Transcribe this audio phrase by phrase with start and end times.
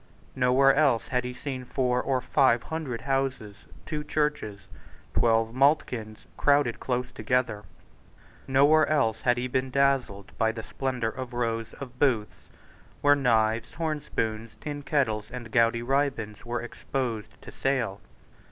[0.35, 3.55] Nowhere else had he seen four or five hundred houses,
[3.85, 4.61] two churches,
[5.13, 7.65] twelve maltkilns, crowded close together.
[8.47, 12.49] Nowhere else had he been dazzled by the splendour of rows of booths,
[13.01, 18.01] where knives, horn spoons, tin kettles, and gaudy ribands were exposed to sale.